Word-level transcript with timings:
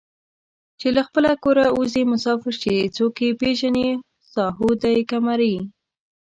چې 0.79 0.87
له 0.95 1.01
خپله 1.07 1.31
کوره 1.43 1.65
اوځي 1.75 2.03
مسافر 2.13 2.53
شي 2.61 2.75
څوک 2.95 3.15
یې 3.23 3.29
پېژني 3.41 3.87
ساهو 4.33 4.69
دی 4.81 4.97
که 5.09 5.17
مریی 5.25 5.57